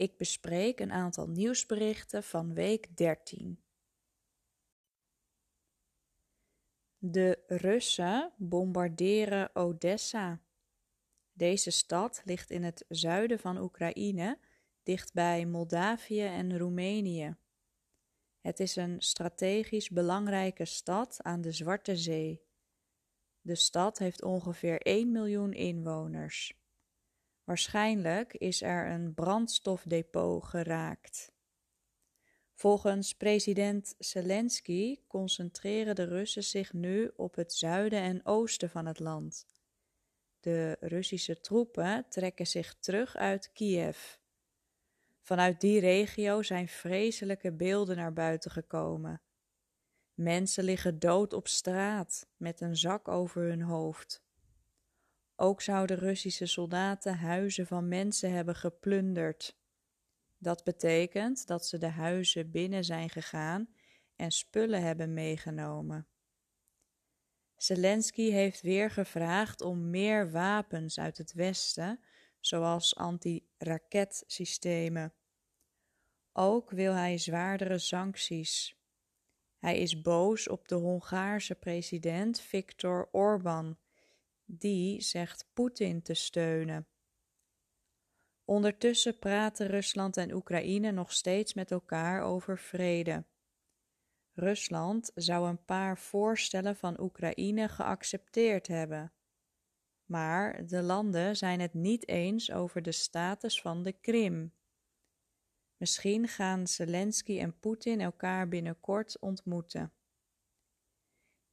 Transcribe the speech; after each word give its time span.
Ik 0.00 0.16
bespreek 0.16 0.80
een 0.80 0.92
aantal 0.92 1.28
nieuwsberichten 1.28 2.22
van 2.22 2.54
week 2.54 2.96
13. 2.96 3.62
De 6.98 7.38
Russen 7.46 8.32
bombarderen 8.36 9.54
Odessa. 9.54 10.40
Deze 11.32 11.70
stad 11.70 12.22
ligt 12.24 12.50
in 12.50 12.62
het 12.62 12.84
zuiden 12.88 13.38
van 13.38 13.58
Oekraïne, 13.58 14.38
dichtbij 14.82 15.46
Moldavië 15.46 16.24
en 16.24 16.58
Roemenië. 16.58 17.36
Het 18.40 18.60
is 18.60 18.76
een 18.76 19.00
strategisch 19.02 19.88
belangrijke 19.88 20.64
stad 20.64 21.22
aan 21.22 21.40
de 21.40 21.52
Zwarte 21.52 21.96
Zee. 21.96 22.42
De 23.40 23.54
stad 23.54 23.98
heeft 23.98 24.22
ongeveer 24.22 24.80
1 24.80 25.12
miljoen 25.12 25.52
inwoners. 25.52 26.60
Waarschijnlijk 27.50 28.34
is 28.34 28.62
er 28.62 28.90
een 28.90 29.14
brandstofdepot 29.14 30.44
geraakt. 30.44 31.32
Volgens 32.54 33.14
president 33.14 33.94
Zelensky 33.98 34.98
concentreren 35.06 35.94
de 35.94 36.04
Russen 36.04 36.44
zich 36.44 36.72
nu 36.72 37.10
op 37.16 37.34
het 37.34 37.52
zuiden 37.52 38.00
en 38.00 38.26
oosten 38.26 38.70
van 38.70 38.86
het 38.86 38.98
land. 38.98 39.46
De 40.40 40.76
Russische 40.80 41.40
troepen 41.40 42.06
trekken 42.08 42.46
zich 42.46 42.74
terug 42.74 43.16
uit 43.16 43.52
Kiev. 43.52 44.16
Vanuit 45.20 45.60
die 45.60 45.80
regio 45.80 46.42
zijn 46.42 46.68
vreselijke 46.68 47.52
beelden 47.52 47.96
naar 47.96 48.12
buiten 48.12 48.50
gekomen. 48.50 49.22
Mensen 50.14 50.64
liggen 50.64 50.98
dood 50.98 51.32
op 51.32 51.48
straat 51.48 52.26
met 52.36 52.60
een 52.60 52.76
zak 52.76 53.08
over 53.08 53.42
hun 53.42 53.62
hoofd. 53.62 54.22
Ook 55.42 55.62
zouden 55.62 55.98
Russische 55.98 56.46
soldaten 56.46 57.18
huizen 57.18 57.66
van 57.66 57.88
mensen 57.88 58.32
hebben 58.32 58.54
geplunderd. 58.54 59.58
Dat 60.38 60.64
betekent 60.64 61.46
dat 61.46 61.66
ze 61.66 61.78
de 61.78 61.88
huizen 61.88 62.50
binnen 62.50 62.84
zijn 62.84 63.10
gegaan 63.10 63.74
en 64.16 64.30
spullen 64.30 64.82
hebben 64.82 65.14
meegenomen. 65.14 66.06
Zelensky 67.56 68.30
heeft 68.30 68.60
weer 68.60 68.90
gevraagd 68.90 69.60
om 69.60 69.90
meer 69.90 70.30
wapens 70.30 70.98
uit 70.98 71.18
het 71.18 71.32
Westen, 71.32 72.00
zoals 72.40 72.96
anti-raketsystemen. 72.96 75.14
Ook 76.32 76.70
wil 76.70 76.92
hij 76.92 77.18
zwaardere 77.18 77.78
sancties. 77.78 78.78
Hij 79.58 79.78
is 79.78 80.00
boos 80.00 80.48
op 80.48 80.68
de 80.68 80.74
Hongaarse 80.74 81.54
president 81.54 82.40
Viktor 82.40 83.08
Orbán 83.12 83.78
die 84.58 85.00
zegt 85.00 85.48
Poetin 85.52 86.02
te 86.02 86.14
steunen. 86.14 86.88
Ondertussen 88.44 89.18
praten 89.18 89.66
Rusland 89.66 90.16
en 90.16 90.32
Oekraïne 90.32 90.90
nog 90.90 91.12
steeds 91.12 91.54
met 91.54 91.70
elkaar 91.70 92.22
over 92.22 92.58
vrede. 92.58 93.24
Rusland 94.32 95.10
zou 95.14 95.48
een 95.48 95.64
paar 95.64 95.98
voorstellen 95.98 96.76
van 96.76 97.00
Oekraïne 97.00 97.68
geaccepteerd 97.68 98.66
hebben. 98.66 99.12
Maar 100.04 100.66
de 100.66 100.82
landen 100.82 101.36
zijn 101.36 101.60
het 101.60 101.74
niet 101.74 102.08
eens 102.08 102.52
over 102.52 102.82
de 102.82 102.92
status 102.92 103.60
van 103.60 103.82
de 103.82 103.92
Krim. 103.92 104.54
Misschien 105.76 106.28
gaan 106.28 106.66
Zelensky 106.66 107.38
en 107.38 107.58
Poetin 107.58 108.00
elkaar 108.00 108.48
binnenkort 108.48 109.18
ontmoeten. 109.20 109.92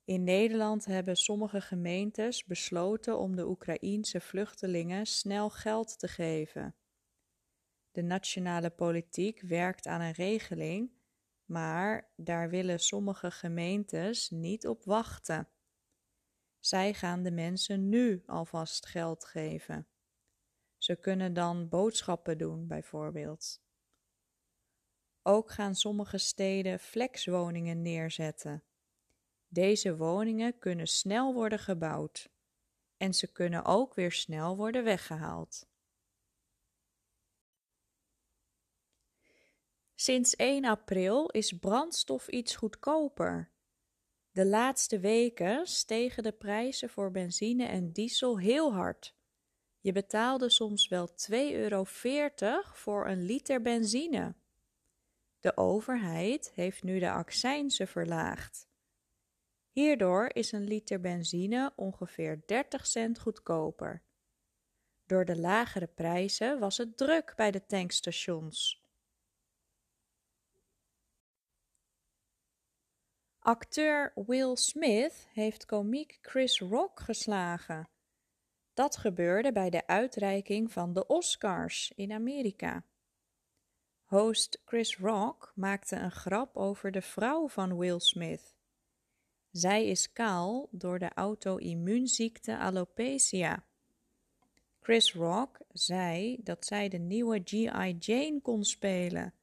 In 0.08 0.24
Nederland 0.24 0.86
hebben 0.86 1.18
sommige 1.18 1.62
gemeentes 1.62 2.46
besloten 2.46 3.18
om 3.18 3.36
de 3.36 3.48
Oekraïense 3.48 4.22
vluchtelingen 4.22 5.06
snel 5.06 5.50
geld 5.50 6.00
te 6.00 6.08
geven. 6.08 6.76
De 7.92 8.02
nationale 8.02 8.70
politiek 8.70 9.42
werkt 9.42 9.88
aan 9.88 10.02
een 10.02 10.12
regeling, 10.12 10.92
maar 11.46 12.12
daar 12.16 12.50
willen 12.50 12.80
sommige 12.80 13.32
gemeentes 13.32 14.30
niet 14.30 14.68
op 14.68 14.84
wachten. 14.84 15.48
Zij 16.60 16.94
gaan 16.94 17.24
de 17.24 17.32
mensen 17.32 17.90
nu 17.90 18.24
alvast 18.26 18.86
geld 18.86 19.26
geven. 19.26 19.88
Ze 20.78 20.96
kunnen 20.96 21.34
dan 21.34 21.70
boodschappen 21.70 22.38
doen, 22.38 22.68
bijvoorbeeld. 22.68 23.62
Ook 25.22 25.52
gaan 25.52 25.76
sommige 25.76 26.18
steden 26.18 26.80
flexwoningen 26.80 27.82
neerzetten 27.82 28.64
deze 29.48 29.96
woningen 29.96 30.60
kunnen 30.60 30.88
snel 30.88 31.34
worden 31.34 31.60
gebouwd 31.60 32.30
en 32.98 33.14
ze 33.14 33.32
kunnen 33.32 33.66
ook 33.66 33.94
weer 33.94 34.12
snel 34.12 34.56
worden 34.56 34.84
weggehaald. 34.84 35.68
Sinds 39.96 40.36
1 40.36 40.66
april 40.66 41.30
is 41.30 41.52
brandstof 41.52 42.28
iets 42.28 42.56
goedkoper. 42.56 43.52
De 44.32 44.46
laatste 44.46 45.00
weken 45.00 45.68
stegen 45.68 46.24
de 46.24 46.32
prijzen 46.32 46.90
voor 46.90 47.12
benzine 47.12 47.66
en 47.66 47.92
diesel 47.92 48.40
heel 48.40 48.74
hard. 48.74 49.16
Je 49.80 49.92
betaalde 49.92 50.50
soms 50.50 50.88
wel 50.88 51.10
2,40 51.10 51.16
euro 51.52 51.84
voor 52.74 53.08
een 53.08 53.24
liter 53.24 53.62
benzine. 53.62 54.36
De 55.40 55.58
overheid 55.58 56.52
heeft 56.54 56.84
nu 56.84 57.00
de 57.00 57.12
accijnzen 57.12 57.88
verlaagd. 57.88 58.67
Hierdoor 59.78 60.30
is 60.34 60.52
een 60.52 60.64
liter 60.64 61.00
benzine 61.00 61.74
ongeveer 61.76 62.42
30 62.46 62.88
cent 62.88 63.20
goedkoper. 63.20 64.04
Door 65.06 65.26
de 65.26 65.40
lagere 65.40 65.88
prijzen 65.88 66.60
was 66.60 66.78
het 66.78 66.98
druk 66.98 67.34
bij 67.36 67.52
de 67.52 67.66
tankstations. 67.66 68.84
Acteur 73.40 74.12
Will 74.16 74.56
Smith 74.56 75.28
heeft 75.34 75.66
komiek 75.66 76.18
Chris 76.22 76.60
Rock 76.60 77.00
geslagen. 77.00 77.90
Dat 78.74 78.98
gebeurde 78.98 79.52
bij 79.52 79.70
de 79.70 79.88
uitreiking 79.88 80.72
van 80.72 80.94
de 80.94 81.08
Oscars 81.08 81.92
in 81.96 82.12
Amerika. 82.12 82.84
Host 84.04 84.62
Chris 84.66 84.98
Rock 84.98 85.52
maakte 85.56 85.96
een 85.96 86.12
grap 86.12 86.56
over 86.56 86.92
de 86.92 87.02
vrouw 87.02 87.48
van 87.48 87.78
Will 87.78 88.00
Smith. 88.00 88.56
Zij 89.58 89.88
is 89.88 90.14
kaal 90.14 90.68
door 90.72 91.00
de 91.00 91.10
auto-immuunziekte 91.14 92.58
alopecia. 92.58 93.64
Chris 94.80 95.14
Rock 95.14 95.58
zei 95.72 96.38
dat 96.44 96.66
zij 96.66 96.90
de 96.90 96.98
nieuwe 96.98 97.42
G.I. 97.44 97.96
Jane 98.00 98.40
kon 98.42 98.64
spelen. 98.64 99.34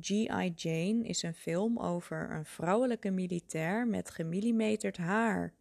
G.I. 0.00 0.52
Jane 0.54 1.04
is 1.04 1.22
een 1.22 1.34
film 1.34 1.78
over 1.78 2.30
een 2.30 2.44
vrouwelijke 2.44 3.10
militair 3.10 3.86
met 3.86 4.10
gemillimeterd 4.10 4.96
haar. 4.96 5.54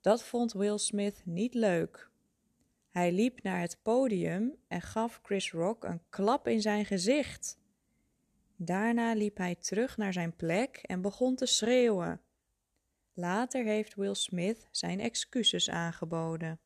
Dat 0.00 0.22
vond 0.22 0.52
Will 0.52 0.78
Smith 0.78 1.22
niet 1.24 1.54
leuk. 1.54 2.10
Hij 2.90 3.12
liep 3.12 3.42
naar 3.42 3.60
het 3.60 3.78
podium 3.82 4.56
en 4.68 4.82
gaf 4.82 5.20
Chris 5.22 5.52
Rock 5.52 5.84
een 5.84 6.02
klap 6.08 6.48
in 6.48 6.60
zijn 6.60 6.84
gezicht. 6.84 7.58
Daarna 8.56 9.14
liep 9.14 9.36
hij 9.36 9.54
terug 9.54 9.96
naar 9.96 10.12
zijn 10.12 10.36
plek 10.36 10.76
en 10.76 11.00
begon 11.00 11.34
te 11.34 11.46
schreeuwen. 11.46 12.20
Later 13.18 13.64
heeft 13.64 13.94
Will 13.94 14.14
Smith 14.14 14.68
zijn 14.70 15.00
excuses 15.00 15.70
aangeboden. 15.70 16.60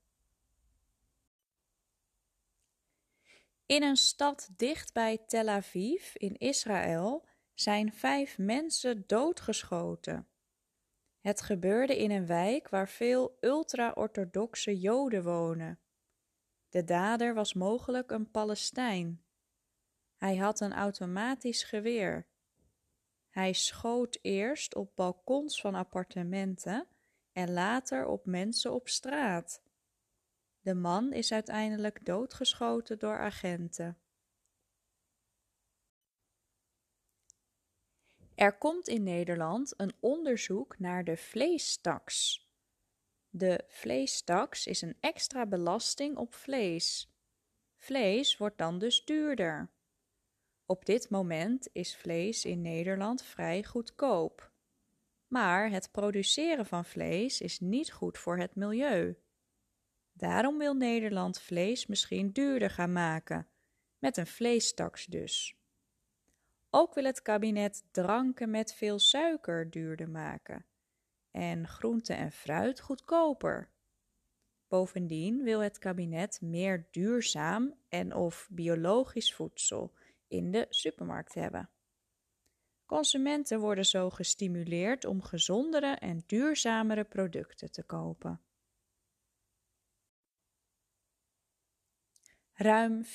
In 3.67 3.82
een 3.82 3.97
stad 3.97 4.49
dicht 4.56 4.93
bij 4.93 5.19
Tel 5.26 5.49
Aviv 5.49 6.14
in 6.14 6.37
Israël 6.38 7.26
zijn 7.55 7.93
vijf 7.93 8.38
mensen 8.38 9.05
doodgeschoten. 9.06 10.29
Het 11.20 11.41
gebeurde 11.41 11.99
in 11.99 12.11
een 12.11 12.26
wijk 12.26 12.69
waar 12.69 12.88
veel 12.88 13.37
ultra-orthodoxe 13.41 14.79
Joden 14.79 15.23
wonen. 15.23 15.79
De 16.69 16.85
dader 16.85 17.35
was 17.35 17.55
mogelijk 17.55 18.11
een 18.11 18.31
Palestijn. 18.31 19.25
Hij 20.17 20.37
had 20.37 20.61
een 20.61 20.73
automatisch 20.73 21.62
geweer 21.62 22.26
hij 23.31 23.53
schoot 23.53 24.19
eerst 24.23 24.75
op 24.75 24.97
balkons 24.97 25.61
van 25.61 25.75
appartementen 25.75 26.87
en 27.32 27.53
later 27.53 28.06
op 28.06 28.27
mensen 28.27 28.73
op 28.73 28.88
straat. 28.88 29.62
De 30.61 30.75
man 30.75 31.12
is 31.12 31.32
uiteindelijk 31.32 32.05
doodgeschoten 32.05 32.99
door 32.99 33.19
agenten. 33.19 33.99
Er 38.35 38.59
komt 38.59 38.88
in 38.88 39.03
Nederland 39.03 39.75
een 39.77 39.94
onderzoek 40.00 40.79
naar 40.79 41.05
de 41.05 41.17
vleestaks. 41.17 42.49
De 43.29 43.65
vleestaks 43.69 44.67
is 44.67 44.82
een 44.82 44.97
extra 45.00 45.47
belasting 45.47 46.17
op 46.17 46.35
vlees. 46.35 47.15
Vlees 47.77 48.37
wordt 48.37 48.59
dan 48.59 48.79
dus 48.79 49.05
duurder. 49.05 49.71
Op 50.70 50.84
dit 50.84 51.11
moment 51.11 51.69
is 51.72 51.96
vlees 51.96 52.44
in 52.44 52.61
Nederland 52.61 53.22
vrij 53.22 53.64
goedkoop. 53.64 54.52
Maar 55.26 55.70
het 55.70 55.90
produceren 55.90 56.67
van 56.67 56.84
vlees 56.84 57.40
is 57.40 57.61
niet 57.61 57.93
goed 57.93 58.19
voor 58.19 58.38
het 58.38 58.55
milieu. 58.55 59.17
Daarom 60.12 60.58
wil 60.58 60.75
Nederland 60.75 61.40
vlees 61.40 61.87
misschien 61.87 62.32
duurder 62.32 62.70
gaan 62.70 62.93
maken, 62.93 63.49
met 63.99 64.17
een 64.17 64.26
vleestaks 64.26 65.06
dus. 65.06 65.58
Ook 66.70 66.94
wil 66.94 67.05
het 67.05 67.22
kabinet 67.22 67.84
dranken 67.90 68.50
met 68.50 68.75
veel 68.75 68.99
suiker 68.99 69.70
duurder 69.70 70.11
maken 70.11 70.67
en 71.31 71.69
groente 71.69 72.14
en 72.14 72.32
fruit 72.32 72.81
goedkoper. 72.81 73.70
Bovendien 74.69 75.43
wil 75.43 75.61
het 75.61 75.78
kabinet 75.78 76.40
meer 76.40 76.88
duurzaam 76.90 77.75
en 77.88 78.14
of 78.14 78.49
biologisch 78.50 79.34
voedsel 79.34 79.93
in 80.31 80.50
de 80.50 80.67
supermarkt 80.69 81.35
hebben. 81.35 81.71
Consumenten 82.87 83.61
worden 83.61 83.87
zo 83.87 84.11
gestimuleerd 84.11 85.05
om 85.05 85.23
gezondere 85.23 85.94
en 85.94 86.23
duurzamere 86.27 87.05
producten 87.05 87.71
te 87.71 87.82
kopen. 87.82 88.41
Ruim 92.53 93.05
40% 93.05 93.09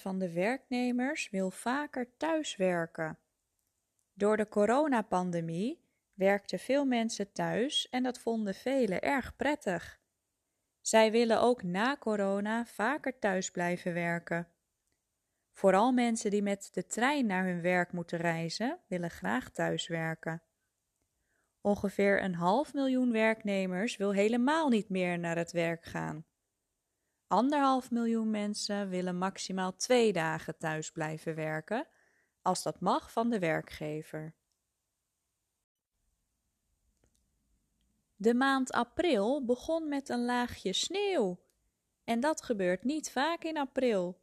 van 0.00 0.18
de 0.18 0.32
werknemers 0.32 1.30
wil 1.30 1.50
vaker 1.50 2.16
thuiswerken. 2.16 3.18
Door 4.12 4.36
de 4.36 4.48
coronapandemie 4.48 5.84
werkten 6.14 6.58
veel 6.58 6.84
mensen 6.84 7.32
thuis 7.32 7.88
en 7.88 8.02
dat 8.02 8.18
vonden 8.18 8.54
velen 8.54 9.02
erg 9.02 9.36
prettig. 9.36 10.00
Zij 10.80 11.10
willen 11.10 11.40
ook 11.40 11.62
na 11.62 11.96
corona 11.96 12.66
vaker 12.66 13.18
thuis 13.18 13.50
blijven 13.50 13.94
werken. 13.94 14.53
Vooral 15.54 15.92
mensen 15.92 16.30
die 16.30 16.42
met 16.42 16.68
de 16.72 16.86
trein 16.86 17.26
naar 17.26 17.44
hun 17.44 17.60
werk 17.60 17.92
moeten 17.92 18.18
reizen, 18.18 18.80
willen 18.86 19.10
graag 19.10 19.50
thuiswerken. 19.50 20.42
Ongeveer 21.60 22.22
een 22.22 22.34
half 22.34 22.74
miljoen 22.74 23.12
werknemers 23.12 23.96
wil 23.96 24.12
helemaal 24.12 24.68
niet 24.68 24.88
meer 24.88 25.18
naar 25.18 25.36
het 25.36 25.52
werk 25.52 25.84
gaan. 25.84 26.26
Anderhalf 27.26 27.90
miljoen 27.90 28.30
mensen 28.30 28.88
willen 28.88 29.18
maximaal 29.18 29.76
twee 29.76 30.12
dagen 30.12 30.58
thuis 30.58 30.90
blijven 30.90 31.34
werken, 31.34 31.86
als 32.42 32.62
dat 32.62 32.80
mag 32.80 33.12
van 33.12 33.30
de 33.30 33.38
werkgever. 33.38 34.34
De 38.16 38.34
maand 38.34 38.72
april 38.72 39.44
begon 39.44 39.88
met 39.88 40.08
een 40.08 40.24
laagje 40.24 40.72
sneeuw. 40.72 41.40
En 42.04 42.20
dat 42.20 42.42
gebeurt 42.42 42.84
niet 42.84 43.10
vaak 43.10 43.44
in 43.44 43.56
april. 43.56 44.22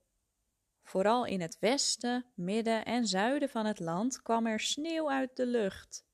Vooral 0.83 1.25
in 1.25 1.41
het 1.41 1.59
westen, 1.59 2.25
midden 2.35 2.85
en 2.85 3.07
zuiden 3.07 3.49
van 3.49 3.65
het 3.65 3.79
land 3.79 4.21
kwam 4.21 4.47
er 4.47 4.59
sneeuw 4.59 5.09
uit 5.09 5.35
de 5.35 5.45
lucht. 5.45 6.05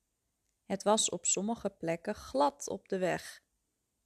Het 0.64 0.82
was 0.82 1.10
op 1.10 1.26
sommige 1.26 1.70
plekken 1.70 2.14
glad 2.14 2.68
op 2.68 2.88
de 2.88 2.98
weg. 2.98 3.42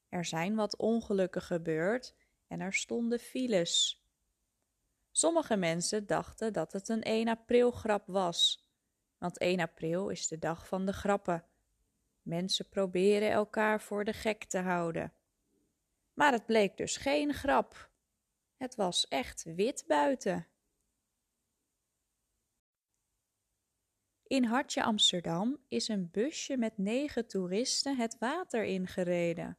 Er 0.09 0.25
zijn 0.25 0.55
wat 0.55 0.77
ongelukken 0.77 1.43
gebeurd 1.43 2.15
en 2.47 2.61
er 2.61 2.75
stonden 2.75 3.19
files. 3.19 4.05
Sommige 5.11 5.57
mensen 5.57 6.07
dachten 6.07 6.53
dat 6.53 6.73
het 6.73 6.89
een 6.89 7.03
1 7.03 7.29
april 7.29 7.71
grap 7.71 8.07
was, 8.07 8.67
want 9.19 9.39
1 9.39 9.61
april 9.61 10.09
is 10.09 10.29
de 10.29 10.39
dag 10.39 10.67
van 10.67 10.87
de 10.87 10.93
grappen. 10.93 11.45
Mensen 12.23 12.69
proberen 12.69 13.31
elkaar 13.31 13.81
voor 13.81 14.05
de 14.05 14.13
gek 14.13 14.45
te 14.45 14.59
houden. 14.59 15.13
Maar 16.15 16.33
het 16.33 16.47
bleek 16.47 16.77
dus 16.77 16.97
geen 16.97 17.35
grap. 17.35 17.91
Het 18.57 18.75
was 18.75 19.09
echt 19.09 19.43
wit 19.43 19.85
buiten. 19.87 20.47
In 24.33 24.45
Hartje 24.45 24.83
Amsterdam 24.83 25.59
is 25.69 25.89
een 25.89 26.11
busje 26.11 26.57
met 26.57 26.79
negen 26.79 27.27
toeristen 27.27 27.97
het 27.97 28.19
water 28.19 28.65
ingereden. 28.65 29.59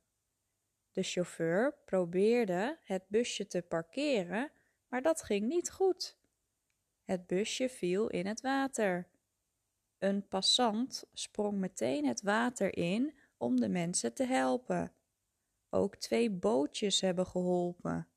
De 0.91 1.03
chauffeur 1.03 1.77
probeerde 1.85 2.79
het 2.83 3.03
busje 3.07 3.47
te 3.47 3.61
parkeren, 3.61 4.51
maar 4.87 5.01
dat 5.01 5.23
ging 5.23 5.47
niet 5.47 5.71
goed. 5.71 6.17
Het 7.03 7.27
busje 7.27 7.69
viel 7.69 8.07
in 8.07 8.25
het 8.25 8.41
water. 8.41 9.09
Een 9.97 10.27
passant 10.27 11.05
sprong 11.13 11.57
meteen 11.57 12.05
het 12.05 12.21
water 12.21 12.77
in 12.77 13.13
om 13.37 13.59
de 13.59 13.69
mensen 13.69 14.13
te 14.13 14.25
helpen. 14.25 14.93
Ook 15.69 15.95
twee 15.95 16.31
bootjes 16.31 17.01
hebben 17.01 17.25
geholpen. 17.25 18.07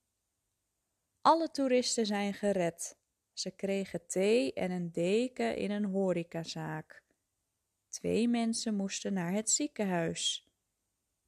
Alle 1.20 1.50
toeristen 1.50 2.06
zijn 2.06 2.34
gered. 2.34 2.96
Ze 3.38 3.50
kregen 3.50 4.06
thee 4.06 4.52
en 4.52 4.70
een 4.70 4.92
deken 4.92 5.56
in 5.56 5.70
een 5.70 5.84
horecazaak. 5.84 7.02
Twee 7.88 8.28
mensen 8.28 8.74
moesten 8.74 9.12
naar 9.12 9.32
het 9.32 9.50
ziekenhuis. 9.50 10.50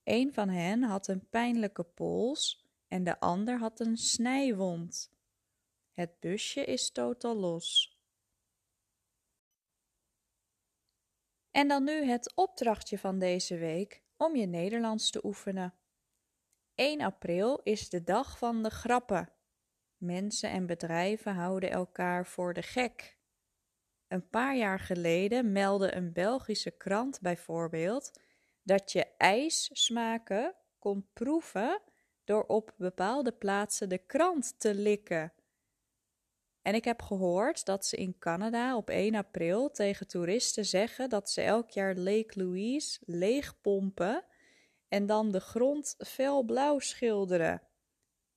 Een 0.03 0.33
van 0.33 0.49
hen 0.49 0.83
had 0.83 1.09
een 1.09 1.29
pijnlijke 1.29 1.85
pols 1.85 2.67
en 2.87 3.05
de 3.05 3.21
ander 3.21 3.59
had 3.59 3.81
een 3.81 3.97
snijwond. 3.97 5.11
Het 5.93 6.21
busje 6.21 6.65
is 6.65 6.91
totaal 6.91 7.37
los. 7.37 7.99
En 11.51 11.69
dan 11.69 11.85
nu 11.85 12.05
het 12.05 12.35
opdrachtje 12.35 12.99
van 12.99 13.19
deze 13.19 13.57
week 13.57 14.03
om 14.17 14.37
je 14.37 14.47
Nederlands 14.47 15.11
te 15.11 15.25
oefenen. 15.25 15.75
1 16.75 17.01
april 17.01 17.61
is 17.63 17.89
de 17.89 18.05
dag 18.05 18.39
van 18.39 18.63
de 18.63 18.71
grappen. 18.71 19.33
Mensen 19.99 20.51
en 20.51 20.67
bedrijven 20.67 21.35
houden 21.35 21.71
elkaar 21.71 22.27
voor 22.27 22.55
de 22.55 22.63
gek. 22.63 23.19
Een 24.09 24.29
paar 24.29 24.57
jaar 24.57 24.79
geleden 24.79 25.53
meldde 25.53 25.95
een 25.95 26.13
Belgische 26.13 26.71
krant 26.71 27.21
bijvoorbeeld 27.21 28.21
dat 28.63 28.93
je 28.93 29.07
ijssmaken 29.17 30.55
kon 30.79 31.09
proeven 31.13 31.83
door 32.25 32.45
op 32.45 32.75
bepaalde 32.77 33.33
plaatsen 33.33 33.89
de 33.89 33.99
krant 33.99 34.61
te 34.61 34.75
likken. 34.75 35.33
En 36.63 36.75
ik 36.75 36.85
heb 36.85 37.03
gehoord 37.03 37.65
dat 37.65 37.87
ze 37.87 37.97
in 37.97 38.19
Canada 38.19 38.77
op 38.77 38.91
1 38.91 39.15
april 39.15 39.71
tegen 39.71 40.07
toeristen 40.07 40.65
zeggen 40.65 41.09
dat 41.09 41.31
ze 41.31 41.43
elk 41.43 41.71
jaar 41.71 41.95
Lake 41.95 42.33
Louise 42.35 42.99
leegpompen 43.05 44.25
en 44.89 45.07
dan 45.07 45.31
de 45.31 45.41
grond 45.41 45.95
felblauw 45.99 46.79
schilderen. 46.79 47.68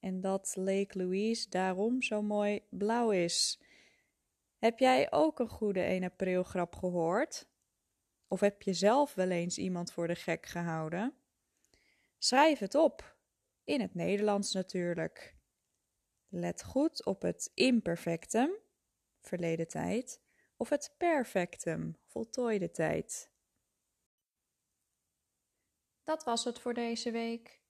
En 0.01 0.21
dat 0.21 0.53
Lake 0.55 0.97
Louise 0.97 1.49
daarom 1.49 2.01
zo 2.01 2.21
mooi 2.21 2.63
blauw 2.69 3.11
is. 3.11 3.61
Heb 4.57 4.79
jij 4.79 5.11
ook 5.11 5.39
een 5.39 5.49
goede 5.49 5.81
1 5.81 6.03
april 6.03 6.43
grap 6.43 6.75
gehoord? 6.75 7.47
Of 8.27 8.39
heb 8.39 8.61
je 8.61 8.73
zelf 8.73 9.13
wel 9.13 9.29
eens 9.29 9.57
iemand 9.57 9.91
voor 9.91 10.07
de 10.07 10.15
gek 10.15 10.45
gehouden? 10.45 11.13
Schrijf 12.17 12.59
het 12.59 12.75
op. 12.75 13.15
In 13.63 13.81
het 13.81 13.95
Nederlands 13.95 14.53
natuurlijk. 14.53 15.35
Let 16.27 16.63
goed 16.63 17.05
op 17.05 17.21
het 17.21 17.51
imperfectum, 17.53 18.51
verleden 19.19 19.67
tijd, 19.67 20.21
of 20.57 20.69
het 20.69 20.93
perfectum, 20.97 21.97
voltooide 22.05 22.71
tijd. 22.71 23.31
Dat 26.03 26.23
was 26.23 26.43
het 26.43 26.59
voor 26.59 26.73
deze 26.73 27.11
week. 27.11 27.60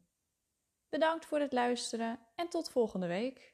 Bedankt 0.90 1.26
voor 1.26 1.40
het 1.40 1.52
luisteren 1.52 2.20
en 2.36 2.50
tot 2.50 2.70
volgende 2.70 3.08
week. 3.08 3.53